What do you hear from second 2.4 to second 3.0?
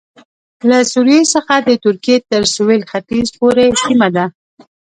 سوېل